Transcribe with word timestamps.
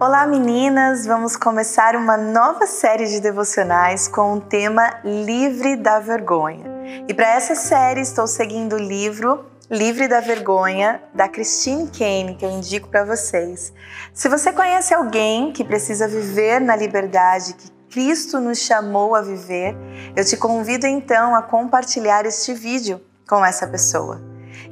Olá 0.00 0.26
meninas, 0.26 1.06
vamos 1.06 1.36
começar 1.36 1.94
uma 1.94 2.16
nova 2.16 2.66
série 2.66 3.06
de 3.06 3.20
devocionais 3.20 4.08
com 4.08 4.34
o 4.34 4.40
tema 4.40 4.98
Livre 5.04 5.76
da 5.76 6.00
Vergonha. 6.00 6.64
E 7.06 7.14
para 7.14 7.28
essa 7.28 7.54
série 7.54 8.00
estou 8.00 8.26
seguindo 8.26 8.74
o 8.74 8.78
livro 8.78 9.44
Livre 9.70 10.08
da 10.08 10.20
Vergonha 10.20 11.02
da 11.14 11.28
Christine 11.28 11.88
Kane, 11.88 12.36
que 12.36 12.44
eu 12.44 12.50
indico 12.50 12.88
para 12.88 13.04
vocês. 13.04 13.72
Se 14.12 14.28
você 14.28 14.52
conhece 14.52 14.92
alguém 14.92 15.52
que 15.52 15.62
precisa 15.62 16.08
viver 16.08 16.60
na 16.60 16.74
liberdade 16.74 17.54
que 17.54 17.70
Cristo 17.90 18.40
nos 18.40 18.58
chamou 18.58 19.14
a 19.14 19.20
viver, 19.20 19.76
eu 20.16 20.24
te 20.24 20.36
convido 20.36 20.86
então 20.86 21.34
a 21.34 21.42
compartilhar 21.42 22.26
este 22.26 22.54
vídeo 22.54 23.00
com 23.28 23.44
essa 23.44 23.66
pessoa. 23.66 24.20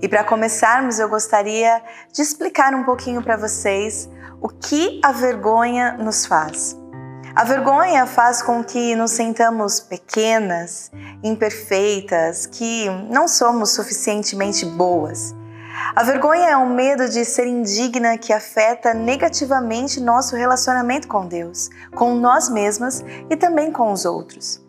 E 0.03 0.09
para 0.09 0.25
começarmos, 0.25 0.99
eu 0.99 1.09
gostaria 1.09 1.83
de 2.13 2.23
explicar 2.23 2.75
um 2.75 2.85
pouquinho 2.85 3.23
para 3.23 3.37
vocês 3.37 4.09
o 4.41 4.49
que 4.49 5.01
a 5.05 5.13
vergonha 5.13 5.93
nos 5.93 6.25
faz. 6.25 6.77
A 7.35 7.45
vergonha 7.45 8.07
faz 8.07 8.43
com 8.43 8.65
que 8.65 8.97
nos 8.97 9.13
sentamos 9.13 9.79
pequenas, 9.79 10.91
imperfeitas, 11.23 12.47
que 12.47 12.89
não 13.09 13.29
somos 13.29 13.71
suficientemente 13.71 14.67
boas. 14.67 15.35
A 15.95 16.03
vergonha 16.03 16.51
é 16.51 16.57
um 16.57 16.75
medo 16.75 17.09
de 17.09 17.25
ser 17.25 17.47
indigna 17.47 18.19
que 18.19 18.33
afeta 18.33 18.93
negativamente 18.93 20.01
nosso 20.01 20.35
relacionamento 20.35 21.07
com 21.07 21.27
Deus, 21.27 21.69
com 21.95 22.15
nós 22.15 22.49
mesmas 22.49 23.05
e 23.31 23.37
também 23.37 23.71
com 23.71 23.93
os 23.93 24.05
outros. 24.05 24.61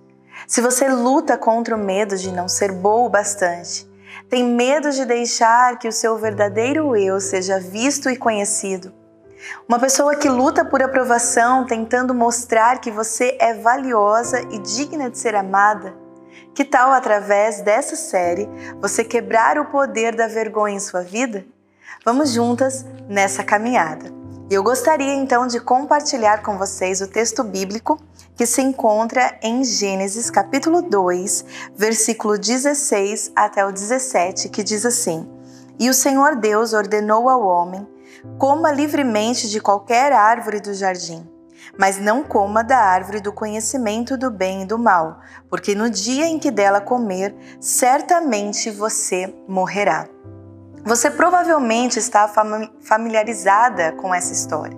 Se 0.47 0.61
você 0.61 0.87
luta 0.87 1.37
contra 1.37 1.75
o 1.75 1.79
medo 1.79 2.15
de 2.15 2.31
não 2.31 2.47
ser 2.47 2.71
boa 2.71 3.07
o 3.07 3.09
bastante, 3.09 3.89
tem 4.29 4.43
medo 4.43 4.91
de 4.91 5.05
deixar 5.05 5.79
que 5.79 5.87
o 5.87 5.91
seu 5.91 6.17
verdadeiro 6.17 6.95
eu 6.95 7.19
seja 7.19 7.59
visto 7.59 8.09
e 8.09 8.15
conhecido, 8.15 8.93
uma 9.67 9.79
pessoa 9.79 10.15
que 10.15 10.29
luta 10.29 10.63
por 10.63 10.81
aprovação, 10.81 11.65
tentando 11.65 12.13
mostrar 12.13 12.79
que 12.79 12.91
você 12.91 13.37
é 13.39 13.53
valiosa 13.53 14.41
e 14.51 14.59
digna 14.59 15.09
de 15.09 15.17
ser 15.17 15.35
amada. 15.35 15.93
Que 16.53 16.65
tal, 16.65 16.91
através 16.91 17.61
dessa 17.61 17.95
série, 17.95 18.49
você 18.81 19.03
quebrar 19.03 19.57
o 19.57 19.65
poder 19.65 20.15
da 20.15 20.27
vergonha 20.27 20.75
em 20.75 20.79
sua 20.79 21.01
vida? 21.01 21.45
Vamos 22.05 22.31
juntas 22.31 22.85
nessa 23.07 23.43
caminhada. 23.43 24.11
Eu 24.49 24.63
gostaria 24.63 25.13
então 25.13 25.47
de 25.47 25.61
compartilhar 25.61 26.41
com 26.41 26.57
vocês 26.57 26.99
o 26.99 27.07
texto 27.07 27.41
bíblico 27.41 27.97
que 28.35 28.45
se 28.45 28.61
encontra 28.61 29.37
em 29.41 29.63
Gênesis 29.63 30.29
capítulo 30.29 30.81
2, 30.81 31.45
versículo 31.75 32.37
16 32.37 33.31
até 33.33 33.65
o 33.65 33.71
17, 33.71 34.49
que 34.49 34.61
diz 34.61 34.85
assim: 34.85 35.29
E 35.79 35.89
o 35.89 35.93
Senhor 35.93 36.35
Deus 36.35 36.73
ordenou 36.73 37.29
ao 37.29 37.45
homem 37.45 37.87
Coma 38.37 38.71
livremente 38.71 39.49
de 39.49 39.59
qualquer 39.59 40.11
árvore 40.11 40.59
do 40.59 40.73
jardim, 40.73 41.27
mas 41.77 41.99
não 41.99 42.23
coma 42.23 42.63
da 42.63 42.77
árvore 42.77 43.19
do 43.19 43.33
conhecimento 43.33 44.17
do 44.17 44.29
bem 44.29 44.61
e 44.61 44.65
do 44.65 44.77
mal, 44.77 45.19
porque 45.49 45.73
no 45.73 45.89
dia 45.89 46.25
em 46.27 46.37
que 46.37 46.51
dela 46.51 46.79
comer, 46.79 47.35
certamente 47.59 48.69
você 48.69 49.33
morrerá. 49.47 50.07
Você 50.83 51.09
provavelmente 51.11 51.99
está 51.99 52.31
familiarizada 52.81 53.91
com 53.93 54.13
essa 54.13 54.33
história, 54.33 54.77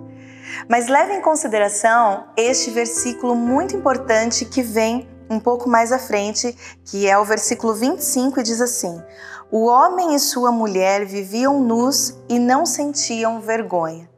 mas 0.68 0.88
leve 0.88 1.14
em 1.14 1.20
consideração 1.20 2.26
este 2.36 2.70
versículo 2.70 3.34
muito 3.34 3.76
importante 3.76 4.44
que 4.44 4.62
vem 4.62 5.08
um 5.28 5.40
pouco 5.40 5.68
mais 5.68 5.92
à 5.92 5.98
frente, 5.98 6.56
que 6.84 7.08
é 7.08 7.18
o 7.18 7.24
versículo 7.24 7.74
25 7.74 8.40
e 8.40 8.42
diz 8.42 8.60
assim: 8.60 9.02
o 9.50 9.66
homem 9.66 10.16
e 10.16 10.18
sua 10.18 10.50
mulher 10.50 11.04
viviam 11.04 11.60
nus 11.60 12.18
e 12.28 12.40
não 12.40 12.66
sentiam 12.66 13.40
vergonha. 13.40 14.10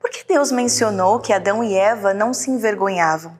Por 0.00 0.10
que 0.10 0.26
Deus 0.26 0.50
mencionou 0.50 1.20
que 1.20 1.32
Adão 1.32 1.62
e 1.62 1.76
Eva 1.76 2.12
não 2.12 2.34
se 2.34 2.50
envergonhavam? 2.50 3.38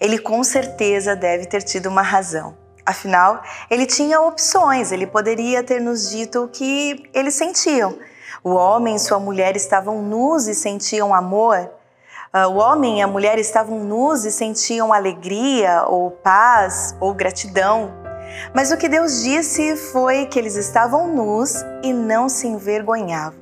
Ele 0.00 0.18
com 0.18 0.44
certeza 0.44 1.16
deve 1.16 1.46
ter 1.46 1.62
tido 1.62 1.86
uma 1.86 2.02
razão. 2.02 2.56
Afinal, 2.86 3.42
ele 3.70 3.86
tinha 3.86 4.20
opções, 4.20 4.92
ele 4.92 5.06
poderia 5.06 5.64
ter 5.64 5.80
nos 5.80 6.10
dito 6.10 6.44
o 6.44 6.48
que 6.48 7.10
eles 7.12 7.34
sentiam. 7.34 7.98
O 8.44 8.50
homem 8.50 8.94
e 8.94 9.00
sua 9.00 9.18
mulher 9.18 9.56
estavam 9.56 10.00
nus 10.02 10.46
e 10.46 10.54
sentiam 10.54 11.14
amor. 11.14 11.70
Ah, 12.34 12.48
o 12.48 12.56
homem 12.56 13.00
e 13.00 13.02
a 13.02 13.06
mulher 13.06 13.38
estavam 13.38 13.84
nus 13.84 14.24
e 14.24 14.32
sentiam 14.32 14.90
alegria, 14.90 15.84
ou 15.86 16.10
paz, 16.10 16.96
ou 16.98 17.12
gratidão. 17.12 17.92
Mas 18.54 18.72
o 18.72 18.78
que 18.78 18.88
Deus 18.88 19.22
disse 19.22 19.76
foi 19.76 20.24
que 20.24 20.38
eles 20.38 20.56
estavam 20.56 21.14
nus 21.14 21.62
e 21.82 21.92
não 21.92 22.30
se 22.30 22.46
envergonhavam. 22.46 23.38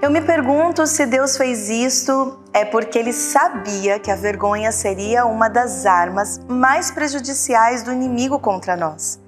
Eu 0.00 0.12
me 0.12 0.20
pergunto 0.20 0.86
se 0.86 1.04
Deus 1.06 1.36
fez 1.36 1.68
isto 1.68 2.38
é 2.52 2.64
porque 2.64 2.96
ele 2.96 3.12
sabia 3.12 3.98
que 3.98 4.12
a 4.12 4.14
vergonha 4.14 4.70
seria 4.70 5.26
uma 5.26 5.48
das 5.48 5.84
armas 5.84 6.38
mais 6.46 6.88
prejudiciais 6.88 7.82
do 7.82 7.90
inimigo 7.90 8.38
contra 8.38 8.76
nós. 8.76 9.21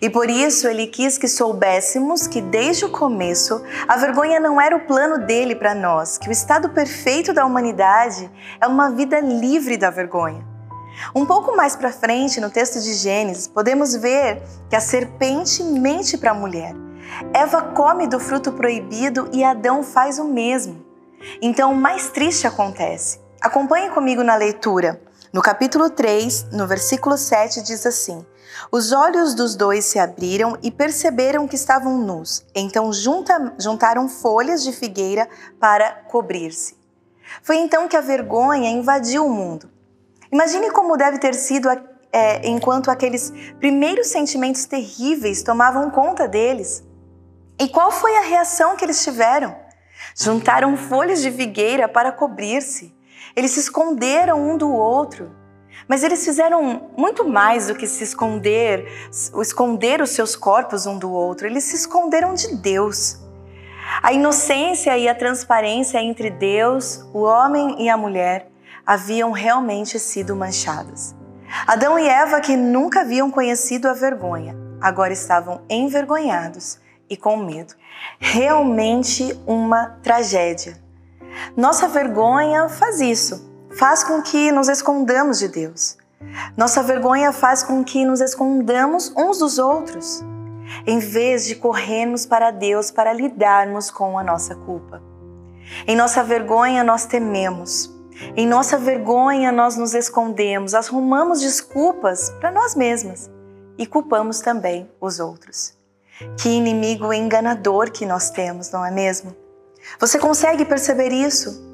E 0.00 0.10
por 0.10 0.28
isso 0.28 0.68
ele 0.68 0.86
quis 0.86 1.16
que 1.18 1.28
soubéssemos 1.28 2.26
que 2.26 2.40
desde 2.40 2.84
o 2.84 2.90
começo 2.90 3.62
a 3.86 3.96
vergonha 3.96 4.38
não 4.38 4.60
era 4.60 4.76
o 4.76 4.86
plano 4.86 5.26
dele 5.26 5.54
para 5.54 5.74
nós, 5.74 6.18
que 6.18 6.28
o 6.28 6.32
estado 6.32 6.70
perfeito 6.70 7.32
da 7.32 7.44
humanidade 7.44 8.30
é 8.60 8.66
uma 8.66 8.90
vida 8.90 9.20
livre 9.20 9.76
da 9.76 9.90
vergonha. 9.90 10.46
Um 11.14 11.24
pouco 11.24 11.56
mais 11.56 11.76
para 11.76 11.92
frente, 11.92 12.40
no 12.40 12.50
texto 12.50 12.80
de 12.80 12.94
Gênesis, 12.94 13.46
podemos 13.46 13.94
ver 13.94 14.42
que 14.68 14.76
a 14.76 14.80
serpente 14.80 15.62
mente 15.62 16.18
para 16.18 16.32
a 16.32 16.34
mulher. 16.34 16.74
Eva 17.32 17.62
come 17.62 18.06
do 18.06 18.18
fruto 18.18 18.52
proibido 18.52 19.28
e 19.32 19.44
Adão 19.44 19.82
faz 19.82 20.18
o 20.18 20.24
mesmo. 20.24 20.84
Então, 21.40 21.72
o 21.72 21.76
mais 21.76 22.08
triste 22.10 22.46
acontece. 22.46 23.20
Acompanhe 23.40 23.90
comigo 23.90 24.22
na 24.22 24.34
leitura. 24.34 25.00
No 25.30 25.42
capítulo 25.42 25.90
3, 25.90 26.52
no 26.52 26.66
versículo 26.66 27.18
7, 27.18 27.60
diz 27.60 27.84
assim: 27.84 28.24
Os 28.72 28.92
olhos 28.92 29.34
dos 29.34 29.54
dois 29.54 29.84
se 29.84 29.98
abriram 29.98 30.56
e 30.62 30.70
perceberam 30.70 31.46
que 31.46 31.54
estavam 31.54 31.98
nus. 31.98 32.46
Então 32.54 32.90
junta, 32.94 33.54
juntaram 33.58 34.08
folhas 34.08 34.62
de 34.62 34.72
figueira 34.72 35.28
para 35.60 35.92
cobrir-se. 36.08 36.78
Foi 37.42 37.56
então 37.58 37.86
que 37.88 37.96
a 37.96 38.00
vergonha 38.00 38.70
invadiu 38.70 39.26
o 39.26 39.30
mundo. 39.30 39.70
Imagine 40.32 40.70
como 40.70 40.96
deve 40.96 41.18
ter 41.18 41.34
sido 41.34 41.68
é, 42.10 42.48
enquanto 42.48 42.90
aqueles 42.90 43.30
primeiros 43.60 44.06
sentimentos 44.06 44.64
terríveis 44.64 45.42
tomavam 45.42 45.90
conta 45.90 46.26
deles. 46.26 46.82
E 47.60 47.68
qual 47.68 47.90
foi 47.90 48.16
a 48.16 48.22
reação 48.22 48.76
que 48.76 48.84
eles 48.84 49.04
tiveram? 49.04 49.54
Juntaram 50.16 50.74
folhas 50.74 51.20
de 51.20 51.30
figueira 51.30 51.86
para 51.86 52.12
cobrir-se. 52.12 52.96
Eles 53.34 53.52
se 53.52 53.60
esconderam 53.60 54.50
um 54.50 54.56
do 54.56 54.70
outro. 54.70 55.30
Mas 55.86 56.02
eles 56.02 56.24
fizeram 56.24 56.90
muito 56.96 57.26
mais 57.26 57.68
do 57.68 57.74
que 57.74 57.86
se 57.86 58.04
esconder, 58.04 58.86
esconder 59.40 60.02
os 60.02 60.10
seus 60.10 60.34
corpos 60.34 60.86
um 60.86 60.98
do 60.98 61.10
outro. 61.10 61.46
Eles 61.46 61.64
se 61.64 61.76
esconderam 61.76 62.34
de 62.34 62.56
Deus. 62.56 63.18
A 64.02 64.12
inocência 64.12 64.96
e 64.98 65.08
a 65.08 65.14
transparência 65.14 66.02
entre 66.02 66.30
Deus, 66.30 67.04
o 67.12 67.20
homem 67.20 67.82
e 67.82 67.88
a 67.88 67.96
mulher 67.96 68.50
haviam 68.86 69.32
realmente 69.32 69.98
sido 69.98 70.36
manchadas. 70.36 71.14
Adão 71.66 71.98
e 71.98 72.06
Eva, 72.06 72.40
que 72.40 72.56
nunca 72.56 73.00
haviam 73.00 73.30
conhecido 73.30 73.88
a 73.88 73.94
vergonha, 73.94 74.54
agora 74.80 75.12
estavam 75.12 75.62
envergonhados 75.68 76.78
e 77.08 77.16
com 77.16 77.36
medo. 77.36 77.74
Realmente 78.18 79.38
uma 79.46 79.98
tragédia. 80.02 80.76
Nossa 81.56 81.88
vergonha 81.88 82.68
faz 82.68 83.00
isso, 83.00 83.48
faz 83.70 84.04
com 84.04 84.22
que 84.22 84.50
nos 84.52 84.68
escondamos 84.68 85.38
de 85.38 85.48
Deus. 85.48 85.96
Nossa 86.56 86.82
vergonha 86.82 87.32
faz 87.32 87.62
com 87.62 87.84
que 87.84 88.04
nos 88.04 88.20
escondamos 88.20 89.12
uns 89.16 89.38
dos 89.38 89.58
outros, 89.58 90.24
em 90.86 90.98
vez 90.98 91.46
de 91.46 91.54
corrermos 91.54 92.26
para 92.26 92.50
Deus 92.50 92.90
para 92.90 93.12
lidarmos 93.12 93.90
com 93.90 94.18
a 94.18 94.24
nossa 94.24 94.54
culpa. 94.54 95.00
Em 95.86 95.94
nossa 95.94 96.22
vergonha, 96.22 96.82
nós 96.82 97.06
tememos, 97.06 97.94
em 98.36 98.46
nossa 98.46 98.76
vergonha, 98.76 99.52
nós 99.52 99.76
nos 99.76 99.94
escondemos, 99.94 100.74
arrumamos 100.74 101.40
desculpas 101.40 102.30
para 102.40 102.50
nós 102.50 102.74
mesmas 102.74 103.30
e 103.76 103.86
culpamos 103.86 104.40
também 104.40 104.90
os 105.00 105.20
outros. 105.20 105.76
Que 106.36 106.48
inimigo 106.48 107.12
enganador 107.12 107.92
que 107.92 108.04
nós 108.04 108.30
temos, 108.30 108.72
não 108.72 108.84
é 108.84 108.90
mesmo? 108.90 109.34
Você 109.98 110.18
consegue 110.18 110.64
perceber 110.64 111.10
isso? 111.10 111.66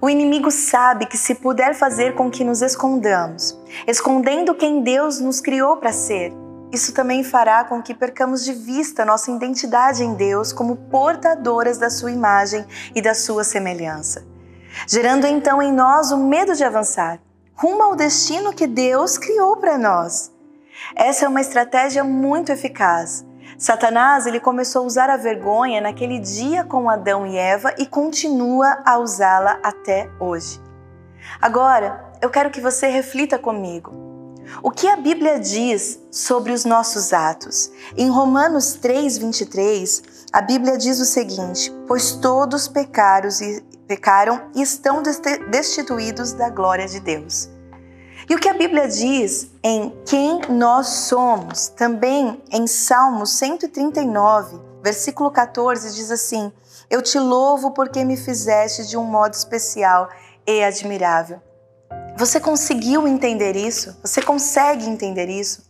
O 0.00 0.10
inimigo 0.10 0.50
sabe 0.50 1.06
que 1.06 1.16
se 1.16 1.34
puder 1.34 1.74
fazer 1.74 2.14
com 2.14 2.30
que 2.30 2.44
nos 2.44 2.62
escondamos, 2.62 3.58
escondendo 3.86 4.54
quem 4.54 4.82
Deus 4.82 5.20
nos 5.20 5.40
criou 5.40 5.76
para 5.76 5.92
ser, 5.92 6.32
isso 6.70 6.92
também 6.92 7.24
fará 7.24 7.64
com 7.64 7.82
que 7.82 7.94
percamos 7.94 8.44
de 8.44 8.52
vista 8.52 9.04
nossa 9.04 9.30
identidade 9.30 10.04
em 10.04 10.14
Deus 10.14 10.52
como 10.52 10.76
portadoras 10.76 11.78
da 11.78 11.88
sua 11.88 12.12
imagem 12.12 12.66
e 12.94 13.00
da 13.00 13.14
sua 13.14 13.42
semelhança 13.42 14.38
gerando 14.86 15.26
então 15.26 15.60
em 15.62 15.72
nós 15.72 16.10
o 16.10 16.16
medo 16.16 16.54
de 16.54 16.64
avançar, 16.64 17.18
rumo 17.54 17.82
ao 17.82 17.96
destino 17.96 18.52
que 18.52 18.66
Deus 18.66 19.18
criou 19.18 19.56
para 19.56 19.78
nós. 19.78 20.32
Essa 20.94 21.24
é 21.24 21.28
uma 21.28 21.40
estratégia 21.40 22.04
muito 22.04 22.52
eficaz. 22.52 23.24
Satanás 23.58 24.24
ele 24.24 24.38
começou 24.38 24.82
a 24.82 24.86
usar 24.86 25.10
a 25.10 25.16
vergonha 25.16 25.80
naquele 25.80 26.20
dia 26.20 26.62
com 26.62 26.88
Adão 26.88 27.26
e 27.26 27.36
Eva 27.36 27.74
e 27.76 27.84
continua 27.86 28.80
a 28.86 28.98
usá-la 28.98 29.58
até 29.64 30.08
hoje. 30.20 30.60
Agora, 31.40 32.12
eu 32.22 32.30
quero 32.30 32.50
que 32.50 32.60
você 32.60 32.86
reflita 32.86 33.36
comigo. 33.36 33.92
O 34.62 34.70
que 34.70 34.86
a 34.86 34.96
Bíblia 34.96 35.40
diz 35.40 35.98
sobre 36.08 36.52
os 36.52 36.64
nossos 36.64 37.12
atos? 37.12 37.72
Em 37.96 38.08
Romanos 38.08 38.74
3:23, 38.74 40.04
a 40.32 40.40
Bíblia 40.40 40.78
diz 40.78 41.00
o 41.00 41.04
seguinte: 41.04 41.72
"Pois 41.88 42.12
todos 42.12 42.68
pecaram 42.68 43.28
e 43.42 43.60
pecaram 43.88 44.40
e 44.54 44.62
estão 44.62 45.02
destituídos 45.50 46.32
da 46.32 46.48
glória 46.48 46.86
de 46.86 47.00
Deus." 47.00 47.57
E 48.28 48.34
o 48.34 48.38
que 48.38 48.48
a 48.48 48.52
Bíblia 48.52 48.86
diz 48.86 49.50
em 49.64 49.90
quem 50.04 50.42
nós 50.50 50.86
somos, 50.86 51.68
também 51.68 52.42
em 52.52 52.66
Salmos 52.66 53.30
139, 53.38 54.60
versículo 54.82 55.30
14, 55.30 55.94
diz 55.94 56.10
assim: 56.10 56.52
Eu 56.90 57.00
te 57.00 57.18
louvo 57.18 57.70
porque 57.70 58.04
me 58.04 58.18
fizeste 58.18 58.86
de 58.86 58.98
um 58.98 59.04
modo 59.04 59.32
especial 59.32 60.10
e 60.46 60.62
admirável. 60.62 61.40
Você 62.18 62.38
conseguiu 62.38 63.08
entender 63.08 63.56
isso? 63.56 63.96
Você 64.02 64.20
consegue 64.20 64.86
entender 64.86 65.30
isso? 65.30 65.66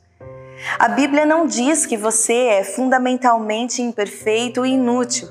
A 0.80 0.88
Bíblia 0.88 1.24
não 1.24 1.46
diz 1.46 1.86
que 1.86 1.96
você 1.96 2.34
é 2.34 2.64
fundamentalmente 2.64 3.80
imperfeito 3.80 4.66
e 4.66 4.70
inútil. 4.70 5.28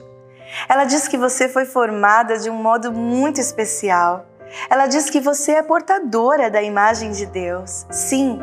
Ela 0.69 0.85
diz 0.85 1.09
que 1.09 1.17
você 1.17 1.49
foi 1.49 1.65
formada 1.65 2.39
de 2.39 2.49
um 2.49 2.55
modo 2.55 2.93
muito 2.93 3.41
especial 3.41 4.25
ela 4.69 4.87
diz 4.87 5.09
que 5.09 5.19
você 5.19 5.53
é 5.53 5.63
portadora 5.63 6.49
da 6.49 6.61
imagem 6.61 7.11
de 7.11 7.25
Deus. 7.25 7.85
Sim, 7.89 8.39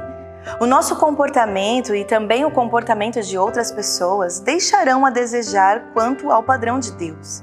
o 0.60 0.66
nosso 0.66 0.96
comportamento 0.96 1.94
e 1.94 2.04
também 2.04 2.44
o 2.44 2.50
comportamento 2.50 3.20
de 3.20 3.38
outras 3.38 3.72
pessoas 3.72 4.40
deixarão 4.40 5.06
a 5.06 5.10
desejar 5.10 5.92
quanto 5.92 6.30
ao 6.30 6.42
padrão 6.42 6.78
de 6.78 6.92
Deus. 6.92 7.42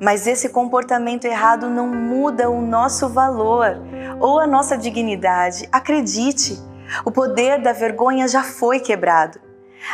Mas 0.00 0.26
esse 0.26 0.48
comportamento 0.48 1.24
errado 1.24 1.68
não 1.68 1.86
muda 1.86 2.50
o 2.50 2.60
nosso 2.60 3.08
valor 3.08 3.78
ou 4.18 4.40
a 4.40 4.46
nossa 4.46 4.76
dignidade. 4.76 5.68
Acredite, 5.70 6.58
o 7.04 7.10
poder 7.10 7.60
da 7.60 7.72
vergonha 7.72 8.26
já 8.26 8.42
foi 8.42 8.80
quebrado. 8.80 9.38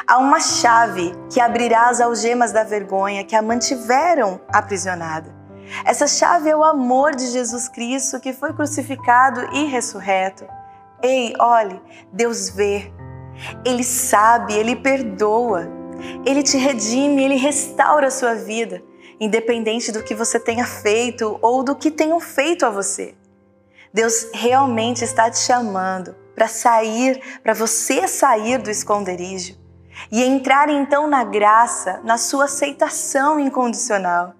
Há 0.06 0.18
uma 0.18 0.40
chave 0.40 1.12
que 1.32 1.40
abrirá 1.40 1.88
as 1.88 2.00
algemas 2.00 2.52
da 2.52 2.64
vergonha 2.64 3.24
que 3.24 3.36
a 3.36 3.42
mantiveram 3.42 4.40
aprisionada. 4.48 5.35
Essa 5.84 6.06
chave 6.06 6.48
é 6.48 6.56
o 6.56 6.64
amor 6.64 7.14
de 7.14 7.26
Jesus 7.28 7.68
Cristo 7.68 8.20
que 8.20 8.32
foi 8.32 8.52
crucificado 8.52 9.40
e 9.52 9.64
ressurreto. 9.64 10.46
Ei, 11.02 11.34
olhe, 11.38 11.80
Deus 12.12 12.50
vê, 12.50 12.92
Ele 13.64 13.84
sabe, 13.84 14.54
Ele 14.54 14.76
perdoa, 14.76 15.68
Ele 16.24 16.42
te 16.42 16.56
redime, 16.56 17.24
Ele 17.24 17.36
restaura 17.36 18.06
a 18.06 18.10
sua 18.10 18.34
vida, 18.34 18.82
independente 19.20 19.92
do 19.92 20.02
que 20.02 20.14
você 20.14 20.38
tenha 20.38 20.64
feito 20.64 21.38
ou 21.42 21.62
do 21.62 21.74
que 21.74 21.90
tenham 21.90 22.20
feito 22.20 22.64
a 22.64 22.70
você. 22.70 23.14
Deus 23.92 24.28
realmente 24.34 25.02
está 25.04 25.30
te 25.30 25.38
chamando 25.38 26.14
para 26.34 26.48
sair, 26.48 27.20
para 27.42 27.54
você 27.54 28.06
sair 28.06 28.58
do 28.58 28.70
esconderijo 28.70 29.56
e 30.10 30.22
entrar 30.22 30.68
então 30.68 31.06
na 31.06 31.24
graça, 31.24 32.00
na 32.04 32.18
sua 32.18 32.44
aceitação 32.44 33.40
incondicional. 33.40 34.34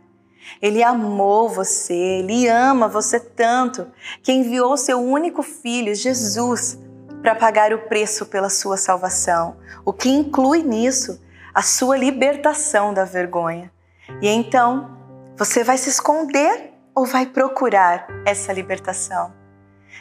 Ele 0.60 0.82
amou 0.82 1.48
você, 1.48 1.94
ele 1.94 2.48
ama 2.48 2.88
você 2.88 3.20
tanto 3.20 3.86
que 4.22 4.32
enviou 4.32 4.76
seu 4.76 5.00
único 5.00 5.42
filho, 5.42 5.94
Jesus, 5.94 6.78
para 7.22 7.34
pagar 7.34 7.72
o 7.72 7.78
preço 7.88 8.26
pela 8.26 8.48
sua 8.48 8.76
salvação, 8.76 9.56
o 9.84 9.92
que 9.92 10.08
inclui 10.08 10.62
nisso 10.62 11.20
a 11.54 11.62
sua 11.62 11.96
libertação 11.96 12.92
da 12.92 13.04
vergonha. 13.04 13.72
E 14.20 14.28
então, 14.28 14.90
você 15.36 15.64
vai 15.64 15.76
se 15.76 15.88
esconder 15.88 16.72
ou 16.94 17.04
vai 17.04 17.26
procurar 17.26 18.06
essa 18.24 18.52
libertação? 18.52 19.32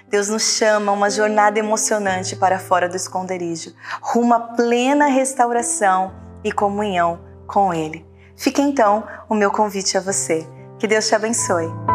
Deus 0.07 0.29
nos 0.29 0.43
chama 0.55 0.91
a 0.91 0.95
uma 0.95 1.09
jornada 1.09 1.57
emocionante 1.57 2.35
para 2.35 2.59
fora 2.59 2.87
do 2.87 2.95
esconderijo, 2.95 3.73
rumo 4.01 4.33
à 4.33 4.39
plena 4.39 5.07
restauração 5.07 6.13
e 6.43 6.51
comunhão 6.51 7.19
com 7.47 7.73
Ele. 7.73 8.05
Fica 8.35 8.61
então 8.61 9.03
o 9.29 9.35
meu 9.35 9.51
convite 9.51 9.97
a 9.97 10.01
você. 10.01 10.45
Que 10.77 10.87
Deus 10.87 11.07
te 11.07 11.15
abençoe. 11.15 11.94